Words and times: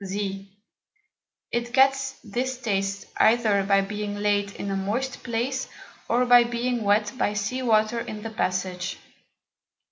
[z] 0.03 0.49
It 1.51 1.73
gets 1.73 2.13
this 2.23 2.59
Taste 2.59 3.05
either 3.17 3.61
by 3.63 3.81
being 3.81 4.15
laid 4.15 4.49
in 4.55 4.71
a 4.71 4.75
moist 4.75 5.21
Place, 5.23 5.69
or 6.09 6.25
by 6.25 6.43
being 6.43 6.83
wet 6.83 7.13
by 7.19 7.33
Sea 7.35 7.61
Water 7.61 7.99
in 7.99 8.23
the 8.23 8.31
Passage. 8.31 8.97